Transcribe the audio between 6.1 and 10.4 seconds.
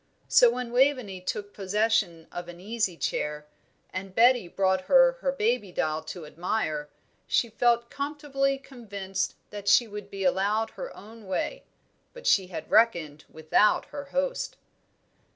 admire, she felt comfortably convinced that she would be